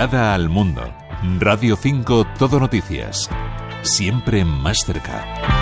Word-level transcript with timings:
mirada 0.00 0.32
al 0.32 0.48
mundo. 0.48 0.82
Radio 1.40 1.76
5 1.76 2.26
Todo 2.38 2.58
Noticias. 2.58 3.28
Siempre 3.82 4.46
más 4.46 4.78
cerca. 4.78 5.59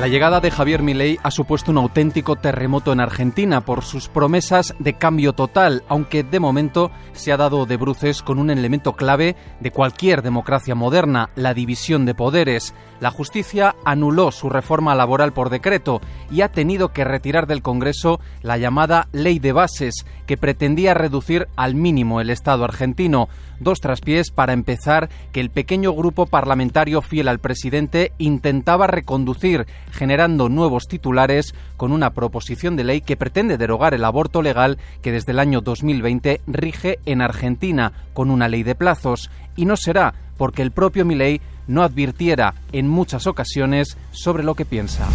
La 0.00 0.08
llegada 0.08 0.40
de 0.40 0.50
Javier 0.50 0.82
Milei 0.82 1.18
ha 1.22 1.30
supuesto 1.30 1.70
un 1.70 1.76
auténtico 1.76 2.36
terremoto 2.36 2.90
en 2.90 3.00
Argentina 3.00 3.60
por 3.60 3.84
sus 3.84 4.08
promesas 4.08 4.74
de 4.78 4.94
cambio 4.94 5.34
total, 5.34 5.84
aunque 5.88 6.22
de 6.22 6.40
momento 6.40 6.90
se 7.12 7.32
ha 7.32 7.36
dado 7.36 7.66
de 7.66 7.76
bruces 7.76 8.22
con 8.22 8.38
un 8.38 8.48
elemento 8.48 8.94
clave 8.94 9.36
de 9.60 9.70
cualquier 9.70 10.22
democracia 10.22 10.74
moderna, 10.74 11.28
la 11.36 11.52
división 11.52 12.06
de 12.06 12.14
poderes. 12.14 12.72
La 12.98 13.10
justicia 13.10 13.76
anuló 13.84 14.32
su 14.32 14.48
reforma 14.48 14.94
laboral 14.94 15.34
por 15.34 15.50
decreto 15.50 16.00
y 16.30 16.40
ha 16.40 16.48
tenido 16.48 16.94
que 16.94 17.04
retirar 17.04 17.46
del 17.46 17.60
Congreso 17.60 18.20
la 18.40 18.56
llamada 18.56 19.08
Ley 19.12 19.38
de 19.38 19.52
Bases, 19.52 20.06
que 20.26 20.38
pretendía 20.38 20.94
reducir 20.94 21.46
al 21.56 21.74
mínimo 21.74 22.22
el 22.22 22.30
Estado 22.30 22.64
argentino. 22.64 23.28
Dos 23.60 23.80
traspiés 23.80 24.30
para 24.30 24.54
empezar 24.54 25.10
que 25.32 25.40
el 25.40 25.50
pequeño 25.50 25.92
grupo 25.92 26.24
parlamentario 26.24 27.02
fiel 27.02 27.28
al 27.28 27.40
presidente 27.40 28.12
intentaba 28.16 28.86
reconducir 28.86 29.66
generando 29.92 30.48
nuevos 30.48 30.88
titulares 30.88 31.54
con 31.76 31.92
una 31.92 32.14
proposición 32.14 32.74
de 32.76 32.84
ley 32.84 33.00
que 33.02 33.18
pretende 33.18 33.58
derogar 33.58 33.92
el 33.92 34.06
aborto 34.06 34.40
legal 34.40 34.78
que 35.02 35.12
desde 35.12 35.32
el 35.32 35.38
año 35.38 35.60
2020 35.60 36.40
rige 36.46 36.98
en 37.04 37.20
Argentina 37.20 37.92
con 38.14 38.30
una 38.30 38.48
ley 38.48 38.62
de 38.62 38.74
plazos. 38.74 39.30
Y 39.56 39.66
no 39.66 39.76
será 39.76 40.14
porque 40.38 40.62
el 40.62 40.70
propio 40.70 41.04
Milei 41.04 41.42
no 41.66 41.82
advirtiera 41.82 42.54
en 42.72 42.88
muchas 42.88 43.26
ocasiones 43.26 43.98
sobre 44.10 44.42
lo 44.42 44.54
que 44.54 44.64
piensa. 44.64 45.06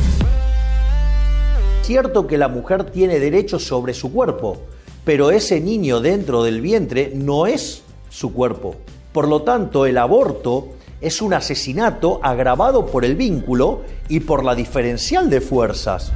Cierto 1.82 2.27
que 2.27 2.38
la 2.38 2.48
mujer 2.48 2.91
tiene 2.91 3.20
derechos 3.20 3.63
sobre 3.63 3.96
su 3.96 4.13
cuerpo, 4.13 4.62
pero 5.04 5.32
ese 5.32 5.59
niño 5.62 5.99
dentro 5.99 6.43
del 6.43 6.62
vientre 6.62 7.12
no 7.15 7.48
es 7.48 7.84
su 8.16 8.32
cuerpo. 8.32 8.76
Por 9.12 9.27
lo 9.27 9.41
tanto, 9.41 9.85
el 9.85 9.98
aborto 9.98 10.70
es 11.02 11.21
un 11.21 11.34
asesinato 11.34 12.21
agravado 12.24 12.85
por 12.85 13.04
el 13.04 13.16
vínculo 13.16 13.82
y 14.08 14.21
por 14.21 14.46
la 14.46 14.55
diferencial 14.55 15.30
de 15.30 15.41
fuerzas. 15.41 16.13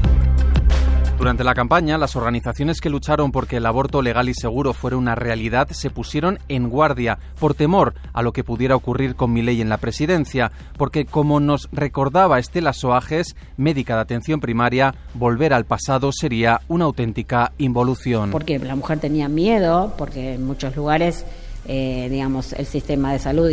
Durante 1.20 1.44
la 1.44 1.54
campaña, 1.54 1.98
las 1.98 2.16
organizaciones 2.16 2.80
que 2.80 2.90
lucharon 2.90 3.34
porque 3.34 3.58
el 3.58 3.66
aborto 3.66 4.02
legal 4.02 4.30
y 4.30 4.34
seguro 4.34 4.74
fuera 4.74 4.96
una 4.96 5.16
realidad 5.16 5.68
se 5.72 5.90
pusieron 5.90 6.40
en 6.48 6.70
guardia 6.70 7.20
por 7.42 7.56
temor 7.56 7.94
a 8.14 8.22
lo 8.22 8.32
que 8.32 8.46
pudiera 8.46 8.78
ocurrir 8.78 9.16
con 9.16 9.36
ley 9.36 9.60
en 9.60 9.68
la 9.68 9.80
presidencia, 9.80 10.54
porque 10.78 11.04
como 11.04 11.42
nos 11.42 11.68
recordaba 11.74 12.40
Estela 12.40 12.72
Soajes, 12.72 13.36
médica 13.58 13.96
de 13.96 14.02
atención 14.02 14.40
primaria, 14.40 14.96
volver 15.14 15.54
al 15.54 15.66
pasado 15.66 16.14
sería 16.14 16.62
una 16.70 16.86
auténtica 16.86 17.52
involución. 17.58 18.32
Porque 18.32 18.58
la 18.58 18.78
mujer 18.78 19.00
tenía 19.00 19.28
miedo, 19.28 19.96
porque 19.98 20.36
en 20.36 20.48
muchos 20.48 20.78
lugares, 20.78 21.26
eh, 21.66 22.08
digamos, 22.10 22.54
el 22.54 22.66
sistema 22.66 23.14
de 23.14 23.20
salud 23.20 23.52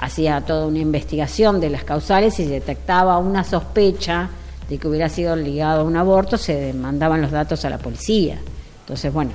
hacía 0.00 0.40
toda 0.40 0.66
una 0.66 0.78
investigación 0.78 1.60
de 1.60 1.70
las 1.70 1.84
causales 1.84 2.38
y 2.40 2.46
detectaba 2.46 3.18
una 3.18 3.44
sospecha 3.44 4.30
de 4.68 4.78
que 4.78 4.88
hubiera 4.88 5.08
sido 5.08 5.36
ligado 5.36 5.80
a 5.80 5.84
un 5.84 5.96
aborto, 5.96 6.38
se 6.38 6.72
mandaban 6.72 7.20
los 7.20 7.30
datos 7.30 7.64
a 7.64 7.70
la 7.70 7.78
policía. 7.78 8.38
Entonces, 8.80 9.12
bueno, 9.12 9.32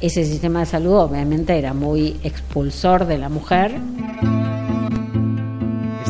ese 0.00 0.24
sistema 0.24 0.60
de 0.60 0.66
salud 0.66 0.96
obviamente 0.96 1.56
era 1.58 1.74
muy 1.74 2.18
expulsor 2.24 3.06
de 3.06 3.18
la 3.18 3.28
mujer. 3.28 3.78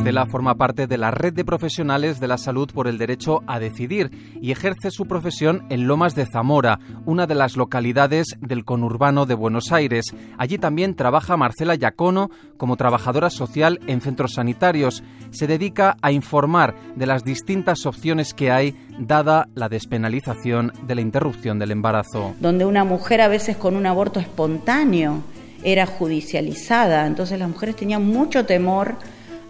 Estela 0.00 0.24
forma 0.24 0.54
parte 0.54 0.86
de 0.86 0.96
la 0.96 1.10
red 1.10 1.34
de 1.34 1.44
profesionales 1.44 2.20
de 2.20 2.26
la 2.26 2.38
salud 2.38 2.70
por 2.72 2.88
el 2.88 2.96
derecho 2.96 3.42
a 3.46 3.58
decidir 3.58 4.10
y 4.40 4.50
ejerce 4.50 4.90
su 4.90 5.04
profesión 5.04 5.66
en 5.68 5.86
Lomas 5.86 6.14
de 6.14 6.24
Zamora, 6.24 6.78
una 7.04 7.26
de 7.26 7.34
las 7.34 7.54
localidades 7.54 8.28
del 8.40 8.64
conurbano 8.64 9.26
de 9.26 9.34
Buenos 9.34 9.72
Aires. 9.72 10.06
Allí 10.38 10.56
también 10.56 10.94
trabaja 10.94 11.36
Marcela 11.36 11.74
Yacono 11.74 12.30
como 12.56 12.78
trabajadora 12.78 13.28
social 13.28 13.78
en 13.88 14.00
centros 14.00 14.32
sanitarios. 14.36 15.04
Se 15.32 15.46
dedica 15.46 15.98
a 16.00 16.12
informar 16.12 16.74
de 16.96 17.04
las 17.04 17.22
distintas 17.22 17.84
opciones 17.84 18.32
que 18.32 18.50
hay 18.50 18.74
dada 18.98 19.48
la 19.54 19.68
despenalización 19.68 20.72
de 20.86 20.94
la 20.94 21.02
interrupción 21.02 21.58
del 21.58 21.72
embarazo. 21.72 22.34
Donde 22.40 22.64
una 22.64 22.84
mujer 22.84 23.20
a 23.20 23.28
veces 23.28 23.58
con 23.58 23.76
un 23.76 23.84
aborto 23.84 24.18
espontáneo 24.18 25.22
era 25.62 25.84
judicializada, 25.84 27.06
entonces 27.06 27.38
las 27.38 27.50
mujeres 27.50 27.76
tenían 27.76 28.02
mucho 28.06 28.46
temor 28.46 28.96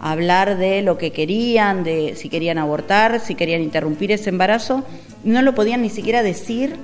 hablar 0.01 0.57
de 0.57 0.83
lo 0.83 0.99
que 0.99 1.13
querían, 1.13 1.85
de 1.85 2.15
si 2.17 2.29
querían 2.29 2.59
abortar, 2.59 3.21
si 3.21 3.35
querían 3.35 3.63
interrumpir 3.63 4.11
ese 4.13 4.31
embarazo, 4.31 4.83
no 5.23 5.43
lo 5.43 5.55
podían 5.55 5.83
ni 5.83 5.91
siquiera 5.91 6.23
decir 6.23 6.77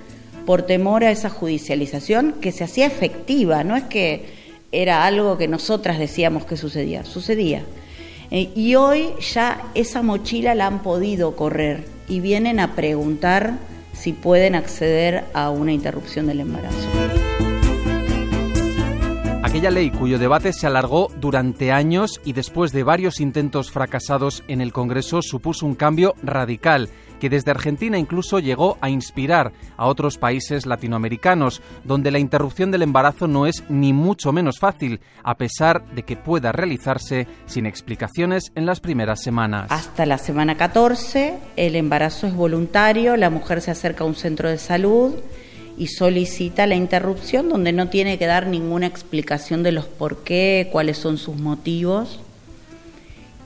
por 0.45 0.63
temor 0.63 1.03
a 1.03 1.11
esa 1.11 1.31
judicialización 1.31 2.35
que 2.41 2.53
se 2.53 2.63
hacía 2.63 2.87
efectiva, 2.87 3.65
no 3.65 3.75
es 3.75 3.85
que 3.85 4.27
era 4.71 5.07
algo 5.07 5.39
que 5.39 5.49
nosotras 5.49 5.99
decíamos 5.99 6.45
que 6.45 6.57
sucedía, 6.57 7.05
sucedía. 7.05 7.65
Eh, 8.31 8.51
y 8.55 8.75
hoy 8.75 9.11
ya 9.33 9.65
esa 9.75 10.03
mochila 10.03 10.55
la 10.55 10.67
han 10.67 10.83
podido 10.83 11.37
correr 11.37 11.85
y 12.09 12.21
vienen 12.21 12.61
a 12.61 12.75
preguntar 12.75 13.55
si 13.93 14.13
pueden 14.13 14.55
acceder 14.55 15.25
a 15.33 15.51
una 15.51 15.73
interrupción 15.73 16.27
del 16.27 16.41
embarazo 16.41 17.26
aquella 19.47 19.71
ley 19.71 19.93
cuyo 19.93 20.19
debate 20.19 20.53
se 20.53 20.67
alargó 20.67 21.09
durante 21.21 21.71
años 21.71 22.21
y 22.25 22.33
después 22.33 22.73
de 22.73 22.83
varios 22.83 23.21
intentos 23.21 23.71
fracasados 23.71 24.43
en 24.49 24.61
el 24.61 24.73
Congreso 24.73 25.23
supuso 25.23 25.67
un 25.67 25.77
cambio 25.77 26.17
radical 26.25 26.89
que 27.21 27.31
desde 27.31 27.53
Argentina 27.53 27.97
incluso 27.97 28.41
llegó 28.41 28.77
a 28.81 28.91
inspirar 28.91 29.53
a 29.77 29.87
otros 29.87 30.19
países 30.19 30.67
latinoamericanos, 30.67 31.63
donde 31.85 32.11
la 32.11 32.19
interrupción 32.19 32.73
del 32.73 32.83
embarazo 32.83 33.29
no 33.29 33.47
es 33.47 33.63
ni 33.69 33.93
mucho 33.93 34.33
menos 34.33 34.59
fácil, 34.59 35.01
a 35.23 35.37
pesar 35.37 35.87
de 35.95 36.03
que 36.03 36.17
pueda 36.17 36.51
realizarse 36.51 37.29
sin 37.47 37.67
explicaciones 37.67 38.51
en 38.57 38.67
las 38.67 38.81
primeras 38.81 39.23
semanas. 39.23 39.71
Hasta 39.71 40.07
la 40.07 40.19
semana 40.19 40.57
14 40.57 41.39
el 41.55 41.77
embarazo 41.77 42.27
es 42.27 42.35
voluntario, 42.35 43.17
la 43.17 43.31
mujer 43.31 43.61
se 43.61 43.71
acerca 43.71 44.03
a 44.03 44.09
un 44.09 44.17
centro 44.17 44.49
de 44.49 44.59
salud 44.59 45.15
y 45.77 45.89
solicita 45.89 46.67
la 46.67 46.75
interrupción 46.75 47.49
donde 47.49 47.73
no 47.73 47.89
tiene 47.89 48.19
que 48.19 48.27
dar 48.27 48.47
ninguna 48.47 48.87
explicación 48.87 49.63
de 49.63 49.73
los 49.73 49.87
por 49.87 50.25
qué, 50.25 50.69
cuáles 50.73 50.99
son 50.99 51.19
sus 51.19 51.37
motivos 51.37 52.21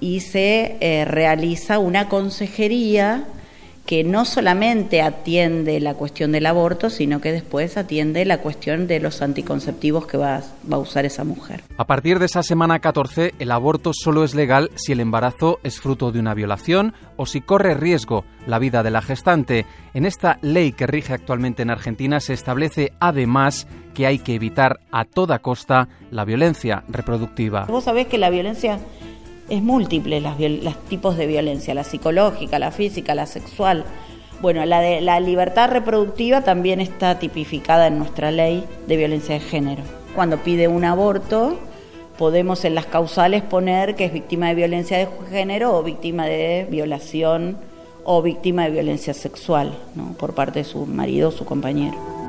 y 0.01 0.21
se 0.21 0.77
eh, 0.81 1.05
realiza 1.05 1.79
una 1.79 2.09
consejería 2.09 3.25
que 3.91 4.05
no 4.05 4.25
solamente 4.25 5.03
atiende 5.03 5.81
la 5.81 5.95
cuestión 5.95 6.31
del 6.31 6.47
aborto, 6.47 6.91
sino 6.91 7.21
que 7.21 7.33
después 7.33 7.77
atiende 7.77 8.25
la 8.25 8.39
cuestión 8.39 8.87
de 8.87 9.01
los 9.01 9.21
anticonceptivos 9.21 10.07
que 10.07 10.17
va, 10.17 10.43
va, 10.73 10.77
a 10.77 10.79
usar 10.79 11.07
esa 11.07 11.25
mujer. 11.25 11.65
A 11.77 11.89
partir 11.89 12.21
de 12.21 12.27
esa 12.27 12.45
semana 12.45 12.79
14, 12.79 13.35
el 13.41 13.51
aborto 13.51 13.91
solo 13.93 14.23
es 14.23 14.33
legal 14.33 14.71
si 14.77 14.93
el 14.93 15.01
embarazo 15.01 15.59
es 15.65 15.81
fruto 15.81 16.13
de 16.13 16.21
una 16.21 16.35
violación 16.35 16.95
o 17.17 17.27
si 17.27 17.41
corre 17.41 17.75
riesgo 17.75 18.25
la 18.47 18.61
vida 18.61 18.85
de 18.85 18.93
la 18.93 19.03
gestante. 19.03 19.67
En 19.93 20.07
esta 20.07 20.39
ley 20.41 20.71
que 20.71 20.87
rige 20.87 21.13
actualmente 21.13 21.63
en 21.63 21.71
Argentina 21.71 22.21
se 22.21 22.33
establece 22.33 22.93
además 23.01 23.67
que 23.93 24.07
hay 24.07 24.21
que 24.21 24.37
evitar 24.37 24.79
a 24.93 25.05
toda 25.05 25.41
costa 25.41 25.89
la 26.13 26.25
violencia 26.25 26.85
reproductiva. 26.87 27.65
Vos 27.65 27.83
sabés 27.83 28.07
que 28.07 28.19
la 28.19 28.31
violencia 28.31 28.79
es 29.51 29.63
múltiple 29.63 30.21
las, 30.21 30.39
los 30.41 30.77
tipos 30.89 31.17
de 31.17 31.27
violencia, 31.27 31.75
la 31.75 31.85
psicológica, 31.85 32.59
la 32.59 32.71
física, 32.71 33.15
la 33.15 33.27
sexual. 33.27 33.85
Bueno, 34.41 34.65
la 34.65 34.81
de 34.81 35.01
la 35.01 35.21
libertad 35.21 35.71
reproductiva 35.71 36.43
también 36.43 36.81
está 36.81 37.19
tipificada 37.19 37.89
en 37.89 37.99
nuestra 37.99 38.31
ley 38.31 38.65
de 38.87 38.97
violencia 38.97 39.35
de 39.35 39.41
género. 39.41 39.83
Cuando 40.15 40.39
pide 40.39 40.69
un 40.69 40.85
aborto, 40.85 41.59
podemos 42.17 42.65
en 42.65 42.75
las 42.75 42.87
causales 42.87 43.43
poner 43.43 43.97
que 43.97 44.07
es 44.07 44.13
víctima 44.13 44.49
de 44.49 44.55
violencia 44.55 44.99
de 44.99 45.09
género 45.31 45.77
o 45.77 45.83
víctima 45.83 46.27
de 46.27 46.67
violación 46.71 47.59
o 48.05 48.23
víctima 48.23 48.65
de 48.65 48.71
violencia 48.71 49.15
sexual 49.15 49.77
¿no? 49.95 50.13
por 50.15 50.35
parte 50.35 50.61
de 50.61 50.65
su 50.65 50.87
marido 50.87 51.29
o 51.29 51.33
su 51.33 51.45
compañero. 51.45 52.20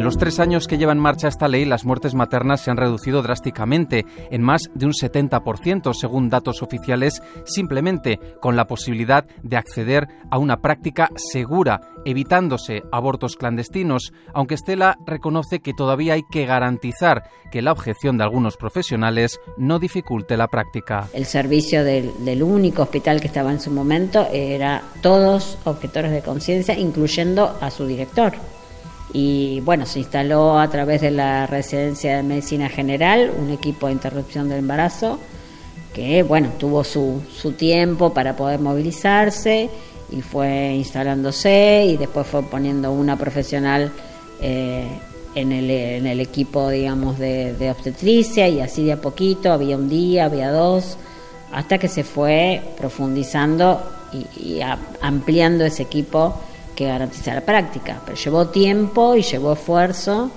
En 0.00 0.04
los 0.04 0.16
tres 0.16 0.40
años 0.40 0.66
que 0.66 0.78
lleva 0.78 0.92
en 0.92 0.98
marcha 0.98 1.28
esta 1.28 1.46
ley, 1.46 1.66
las 1.66 1.84
muertes 1.84 2.14
maternas 2.14 2.62
se 2.62 2.70
han 2.70 2.78
reducido 2.78 3.20
drásticamente, 3.20 4.06
en 4.30 4.40
más 4.40 4.62
de 4.74 4.86
un 4.86 4.92
70%, 4.92 5.92
según 5.92 6.30
datos 6.30 6.62
oficiales, 6.62 7.20
simplemente 7.44 8.18
con 8.40 8.56
la 8.56 8.66
posibilidad 8.66 9.26
de 9.42 9.58
acceder 9.58 10.08
a 10.30 10.38
una 10.38 10.62
práctica 10.62 11.10
segura, 11.16 11.82
evitándose 12.06 12.82
abortos 12.90 13.36
clandestinos, 13.36 14.14
aunque 14.32 14.54
Estela 14.54 14.96
reconoce 15.04 15.60
que 15.60 15.74
todavía 15.74 16.14
hay 16.14 16.22
que 16.30 16.46
garantizar 16.46 17.24
que 17.52 17.60
la 17.60 17.72
objeción 17.72 18.16
de 18.16 18.24
algunos 18.24 18.56
profesionales 18.56 19.38
no 19.58 19.78
dificulte 19.78 20.38
la 20.38 20.48
práctica. 20.48 21.10
El 21.12 21.26
servicio 21.26 21.84
del, 21.84 22.24
del 22.24 22.42
único 22.42 22.84
hospital 22.84 23.20
que 23.20 23.26
estaba 23.26 23.52
en 23.52 23.60
su 23.60 23.70
momento 23.70 24.26
era 24.32 24.80
todos 25.02 25.58
objetores 25.66 26.10
de 26.10 26.22
conciencia, 26.22 26.78
incluyendo 26.78 27.54
a 27.60 27.70
su 27.70 27.86
director 27.86 28.32
y 29.12 29.60
bueno, 29.60 29.86
se 29.86 29.98
instaló 29.98 30.58
a 30.58 30.68
través 30.70 31.00
de 31.00 31.10
la 31.10 31.46
residencia 31.46 32.16
de 32.16 32.22
medicina 32.22 32.68
general 32.68 33.32
un 33.36 33.50
equipo 33.50 33.86
de 33.86 33.92
interrupción 33.92 34.48
del 34.48 34.58
embarazo 34.58 35.18
que 35.92 36.22
bueno, 36.22 36.50
tuvo 36.58 36.84
su, 36.84 37.20
su 37.34 37.52
tiempo 37.52 38.14
para 38.14 38.36
poder 38.36 38.60
movilizarse 38.60 39.68
y 40.10 40.22
fue 40.22 40.74
instalándose 40.74 41.84
y 41.88 41.96
después 41.96 42.26
fue 42.26 42.42
poniendo 42.42 42.92
una 42.92 43.16
profesional 43.16 43.92
eh, 44.40 44.86
en, 45.34 45.52
el, 45.52 45.70
en, 45.70 46.06
el, 46.06 46.20
equipo, 46.20 46.68
digamos, 46.70 47.18
de, 47.18 47.70
obstetricia 47.70 48.48
y 48.48 48.60
así 48.60 48.84
de 48.84 48.92
a 48.92 49.00
poquito, 49.00 49.52
había 49.52 49.76
un 49.76 49.88
día, 49.88 50.24
había 50.24 50.50
dos, 50.50 50.96
hasta 51.52 51.78
que 51.78 51.88
se 51.88 52.02
fue 52.02 52.60
profundizando 52.76 53.80
y, 54.12 54.60
ampliando 55.00 55.64
ese 55.64 55.84
equipo 55.84 56.34
que 56.80 56.86
garantiza 56.86 57.34
la 57.34 57.42
práctica. 57.42 58.00
Pero 58.06 58.16
llevó 58.16 58.48
tiempo 58.48 59.14
y 59.14 59.20
llevó 59.20 59.52
esfuerzo. 59.52 60.30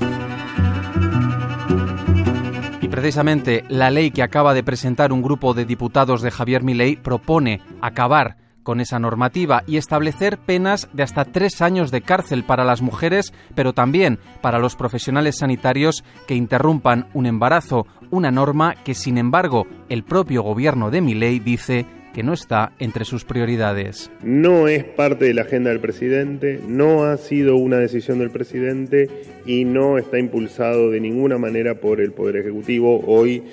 Y 2.82 2.88
precisamente 2.90 3.64
la 3.70 3.90
ley 3.90 4.12
que 4.12 4.24
acaba 4.24 4.54
de 4.54 4.62
presentar 4.62 5.14
un 5.14 5.22
grupo 5.22 5.54
de 5.54 5.64
diputados 5.64 6.22
de 6.22 6.32
Javier 6.32 6.62
Milei 6.62 6.98
propone 6.98 7.62
acabar 7.80 8.36
con 8.62 8.82
esa 8.82 9.00
normativa 9.00 9.64
y 9.68 9.78
establecer 9.78 10.38
penas 10.38 10.90
de 10.92 11.04
hasta 11.04 11.24
tres 11.24 11.62
años 11.62 11.92
de 11.92 12.02
cárcel 12.02 12.44
para 12.44 12.66
las 12.66 12.82
mujeres, 12.82 13.34
pero 13.56 13.72
también 13.72 14.20
para 14.42 14.60
los 14.60 14.76
profesionales 14.76 15.38
sanitarios 15.38 16.04
que 16.28 16.36
interrumpan 16.36 17.08
un 17.14 17.26
embarazo, 17.26 17.88
una 18.12 18.32
norma 18.32 18.76
que, 18.84 18.96
sin 18.96 19.18
embargo, 19.18 19.66
el 19.88 20.04
propio 20.04 20.44
gobierno 20.44 20.92
de 20.92 21.00
Milei 21.00 21.40
dice 21.40 21.86
que 22.14 22.24
no 22.24 22.34
está 22.34 22.74
entre 22.80 23.06
sus 23.06 23.26
prioridades. 23.26 24.12
No 24.22 24.68
es 24.68 24.84
parte 24.84 25.26
de 25.26 25.34
la 25.34 25.44
agenda 25.44 25.72
del 25.72 25.80
presidente, 25.80 26.60
no 26.68 27.06
ha 27.06 27.18
sido 27.18 27.58
una 27.58 27.78
decisión 27.78 28.20
del 28.20 28.30
presidente 28.30 29.10
y 29.46 29.66
no 29.66 29.98
está 29.98 30.20
impulsado 30.20 30.92
de 30.92 31.00
ninguna 31.00 31.38
manera 31.38 31.76
por 31.76 32.00
el 32.00 32.12
Poder 32.12 32.38
Ejecutivo. 32.38 33.04
Hoy 33.06 33.44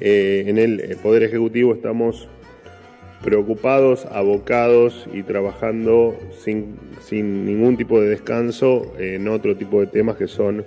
eh, 0.00 0.44
en 0.46 0.58
el 0.58 0.96
Poder 1.02 1.22
Ejecutivo 1.22 1.74
estamos 1.74 2.28
preocupados, 3.22 4.06
abocados 4.06 5.06
y 5.12 5.22
trabajando 5.22 6.18
sin, 6.42 6.76
sin 7.02 7.44
ningún 7.44 7.76
tipo 7.76 8.00
de 8.00 8.08
descanso 8.08 8.94
en 8.98 9.28
otro 9.28 9.56
tipo 9.56 9.80
de 9.80 9.86
temas 9.86 10.16
que 10.16 10.26
son 10.26 10.64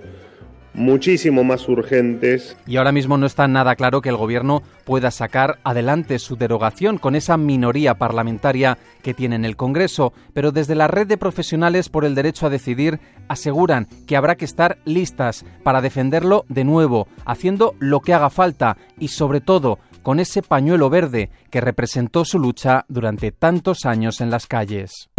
muchísimo 0.73 1.43
más 1.43 1.67
urgentes. 1.67 2.57
Y 2.65 2.77
ahora 2.77 2.91
mismo 2.91 3.17
no 3.17 3.25
está 3.25 3.47
nada 3.47 3.75
claro 3.75 4.01
que 4.01 4.09
el 4.09 4.17
gobierno 4.17 4.63
pueda 4.85 5.11
sacar 5.11 5.59
adelante 5.63 6.19
su 6.19 6.35
derogación 6.35 6.97
con 6.97 7.15
esa 7.15 7.37
minoría 7.37 7.95
parlamentaria 7.95 8.77
que 9.01 9.13
tiene 9.13 9.35
en 9.35 9.45
el 9.45 9.55
Congreso, 9.55 10.13
pero 10.33 10.51
desde 10.51 10.75
la 10.75 10.87
red 10.87 11.07
de 11.07 11.17
profesionales 11.17 11.89
por 11.89 12.05
el 12.05 12.15
derecho 12.15 12.47
a 12.47 12.49
decidir 12.49 12.99
aseguran 13.27 13.87
que 14.07 14.15
habrá 14.15 14.35
que 14.35 14.45
estar 14.45 14.77
listas 14.85 15.45
para 15.63 15.81
defenderlo 15.81 16.45
de 16.49 16.63
nuevo, 16.63 17.07
haciendo 17.25 17.75
lo 17.79 17.99
que 18.01 18.13
haga 18.13 18.29
falta 18.29 18.77
y 18.99 19.09
sobre 19.09 19.41
todo 19.41 19.79
con 20.01 20.19
ese 20.19 20.41
pañuelo 20.41 20.89
verde 20.89 21.29
que 21.49 21.61
representó 21.61 22.25
su 22.25 22.37
lucha 22.37 22.85
durante 22.89 23.31
tantos 23.31 23.85
años 23.85 24.21
en 24.21 24.29
las 24.29 24.47
calles. 24.47 25.09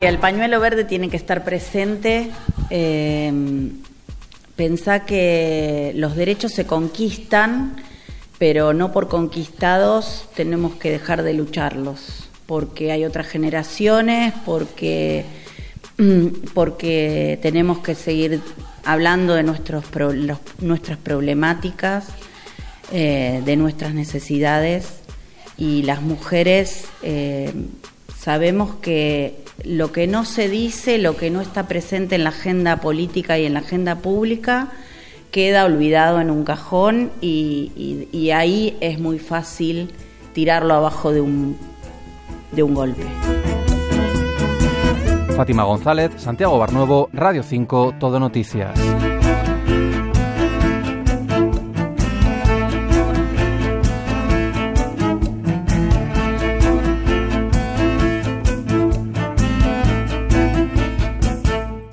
El 0.00 0.18
pañuelo 0.18 0.60
verde 0.60 0.84
tiene 0.84 1.08
que 1.08 1.16
estar 1.16 1.44
presente. 1.44 2.30
Eh, 2.70 3.32
pensá 4.56 5.04
que 5.04 5.92
los 5.96 6.16
derechos 6.16 6.52
se 6.52 6.66
conquistan, 6.66 7.76
pero 8.38 8.72
no 8.72 8.92
por 8.92 9.08
conquistados 9.08 10.28
tenemos 10.34 10.74
que 10.74 10.90
dejar 10.90 11.22
de 11.22 11.34
lucharlos, 11.34 12.28
porque 12.46 12.92
hay 12.92 13.04
otras 13.04 13.26
generaciones, 13.26 14.34
porque, 14.44 15.24
porque 16.54 17.38
tenemos 17.42 17.78
que 17.78 17.94
seguir 17.94 18.40
hablando 18.84 19.34
de 19.34 19.42
nuestros 19.42 19.84
nuestras 20.60 20.98
problemáticas, 20.98 22.06
eh, 22.92 23.42
de 23.44 23.56
nuestras 23.56 23.94
necesidades 23.94 24.86
y 25.56 25.82
las 25.82 26.02
mujeres 26.02 26.84
eh, 27.02 27.52
sabemos 28.18 28.74
que 28.76 29.43
lo 29.62 29.92
que 29.92 30.06
no 30.06 30.24
se 30.24 30.48
dice, 30.48 30.98
lo 30.98 31.16
que 31.16 31.30
no 31.30 31.40
está 31.40 31.68
presente 31.68 32.16
en 32.16 32.24
la 32.24 32.30
agenda 32.30 32.78
política 32.78 33.38
y 33.38 33.46
en 33.46 33.54
la 33.54 33.60
agenda 33.60 33.96
pública, 33.96 34.72
queda 35.30 35.64
olvidado 35.64 36.20
en 36.20 36.30
un 36.30 36.44
cajón 36.44 37.10
y, 37.20 38.30
ahí 38.34 38.76
es 38.80 38.98
muy 38.98 39.18
fácil 39.18 39.92
tirarlo 40.32 40.74
abajo 40.74 41.12
de 41.12 41.20
un, 41.20 41.56
de 42.52 42.62
un 42.62 42.74
golpe. 42.74 43.02
Fátima 45.36 45.64
González, 45.64 46.12
Santiago 46.16 46.58
Barnuevo, 46.58 47.08
Radio 47.12 47.42
5, 47.42 47.96
Todo 47.98 48.20
Noticias. 48.20 48.78